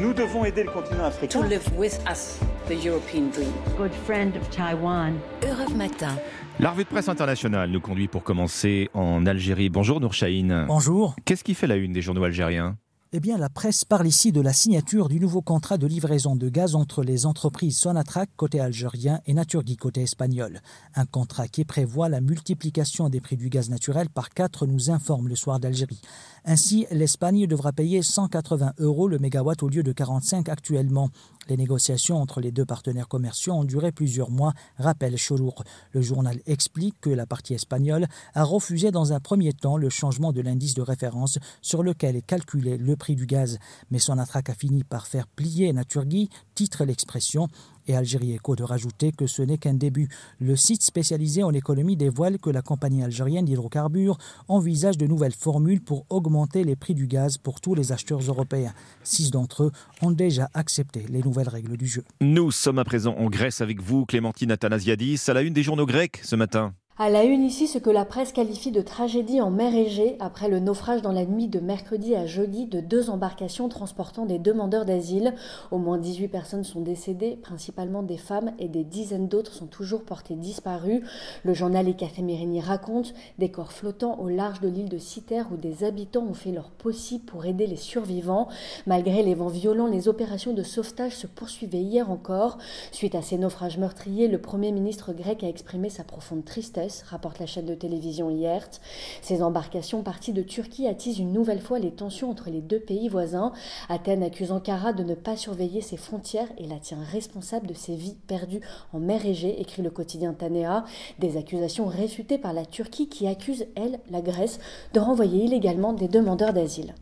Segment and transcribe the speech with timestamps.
[0.00, 1.40] Nous devons aider le continent africain.
[1.40, 2.38] To live with us,
[2.68, 3.52] the European dream.
[3.76, 5.14] Good friend of Taiwan.
[5.42, 6.16] Europe Matin.
[6.60, 9.68] La revue de presse internationale nous conduit pour commencer en Algérie.
[9.68, 10.64] Bonjour Nour Chahine.
[10.68, 11.16] Bonjour.
[11.24, 12.76] Qu'est-ce qui fait la une des journaux algériens?
[13.14, 16.48] Eh bien, la presse parle ici de la signature du nouveau contrat de livraison de
[16.48, 20.62] gaz entre les entreprises Sonatrach côté algérien et Naturgy côté espagnol.
[20.94, 25.28] Un contrat qui prévoit la multiplication des prix du gaz naturel par quatre, nous informe
[25.28, 26.00] le soir d'Algérie.
[26.46, 31.10] Ainsi, l'Espagne devra payer 180 euros le mégawatt au lieu de 45 actuellement.
[31.48, 35.64] Les négociations entre les deux partenaires commerciaux ont duré plusieurs mois, rappelle Cholour.
[35.90, 40.32] Le journal explique que la partie espagnole a refusé dans un premier temps le changement
[40.32, 43.58] de l'indice de référence sur lequel est calculé le prix du gaz.
[43.90, 47.48] Mais son attraque a fini par faire plier Naturgy, titre l'expression,
[47.86, 50.08] et Algérie Eco de rajouter que ce n'est qu'un début.
[50.40, 54.18] Le site spécialisé en économie dévoile que la compagnie algérienne d'hydrocarbures
[54.48, 58.72] envisage de nouvelles formules pour augmenter les prix du gaz pour tous les acheteurs européens.
[59.02, 62.04] Six d'entre eux ont déjà accepté les nouvelles règles du jeu.
[62.20, 65.86] Nous sommes à présent en Grèce avec vous, Clémentine Athanasiadis, à la une des journaux
[65.86, 66.74] grecs ce matin.
[66.98, 70.50] À la une ici, ce que la presse qualifie de tragédie en mer Égée après
[70.50, 74.84] le naufrage dans la nuit de mercredi à jeudi de deux embarcations transportant des demandeurs
[74.84, 75.32] d'asile.
[75.70, 80.02] Au moins 18 personnes sont décédées, principalement des femmes, et des dizaines d'autres sont toujours
[80.02, 81.02] portées disparues.
[81.44, 85.56] Le journal Les Mérini raconte des corps flottants au large de l'île de Citer où
[85.56, 88.48] des habitants ont fait leur possible pour aider les survivants.
[88.86, 92.58] Malgré les vents violents, les opérations de sauvetage se poursuivaient hier encore.
[92.90, 97.38] Suite à ces naufrages meurtriers, le Premier ministre grec a exprimé sa profonde tristesse rapporte
[97.38, 98.80] la chaîne de télévision IERT.
[99.22, 103.08] Ces embarcations parties de Turquie attisent une nouvelle fois les tensions entre les deux pays
[103.08, 103.52] voisins.
[103.88, 107.94] Athènes accuse Ankara de ne pas surveiller ses frontières et la tient responsable de ses
[107.94, 108.60] vies perdues
[108.92, 110.84] en mer Égée, écrit le quotidien Tanea.
[111.18, 114.58] Des accusations réfutées par la Turquie qui accuse, elle, la Grèce,
[114.92, 116.94] de renvoyer illégalement des demandeurs d'asile.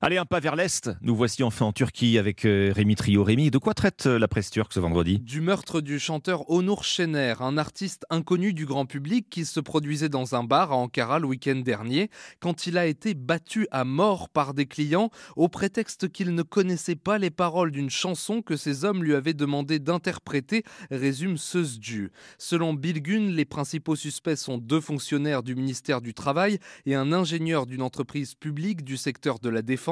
[0.00, 0.92] Allez, un pas vers l'Est.
[1.00, 3.24] Nous voici enfin en Turquie avec euh, Rémi Trio.
[3.24, 5.18] Rémi, de quoi traite euh, la presse turque ce vendredi?
[5.18, 10.08] Du meurtre du chanteur Onur Şener, un artiste inconnu du grand public qui se produisait
[10.08, 14.28] dans un bar à Ankara le week-end dernier quand il a été battu à mort
[14.28, 18.84] par des clients au prétexte qu'il ne connaissait pas les paroles d'une chanson que ces
[18.84, 20.62] hommes lui avaient demandé d'interpréter,
[20.92, 22.12] résume Sözcü.
[22.38, 27.66] Selon Bilgun, les principaux suspects sont deux fonctionnaires du ministère du Travail et un ingénieur
[27.66, 29.87] d'une entreprise publique du secteur de la défense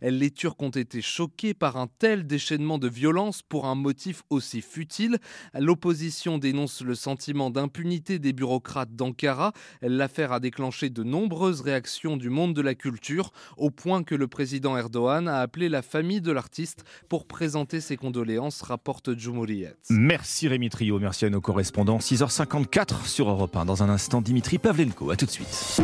[0.00, 4.60] les Turcs ont été choqués par un tel déchaînement de violence pour un motif aussi
[4.60, 5.18] futile.
[5.58, 9.52] L'opposition dénonce le sentiment d'impunité des bureaucrates d'Ankara.
[9.80, 14.28] L'affaire a déclenché de nombreuses réactions du monde de la culture, au point que le
[14.28, 19.74] président Erdogan a appelé la famille de l'artiste pour présenter ses condoléances, rapporte Cumhuriyet.
[19.90, 21.98] Merci Rémi Trio, merci à nos correspondants.
[21.98, 23.64] 6h54 sur Europe 1.
[23.64, 25.10] Dans un instant, Dimitri Pavlenko.
[25.10, 25.82] A tout de suite.